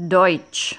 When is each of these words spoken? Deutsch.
Deutsch. 0.00 0.78